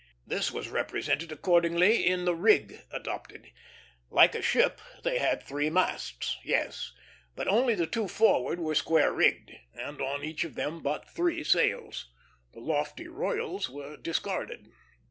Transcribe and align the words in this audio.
This 0.25 0.49
was 0.51 0.67
represented 0.69 1.31
accordingly 1.31 2.07
in 2.07 2.25
the 2.25 2.33
rig 2.33 2.81
adopted. 2.89 3.51
Like 4.09 4.33
a 4.33 4.41
ship, 4.41 4.81
they 5.03 5.19
had 5.19 5.43
three 5.43 5.69
masts, 5.69 6.37
yes; 6.43 6.91
but 7.35 7.47
only 7.47 7.75
the 7.75 7.85
two 7.85 8.07
forward 8.07 8.59
were 8.59 8.73
square 8.73 9.13
rigged, 9.13 9.51
and 9.75 10.01
on 10.01 10.23
each 10.23 10.43
of 10.43 10.55
them 10.55 10.81
but 10.81 11.07
three 11.07 11.43
sails. 11.43 12.11
The 12.53 12.61
lofty 12.61 13.07
royals 13.07 13.69
were 13.69 13.95
discarded. 13.95 14.71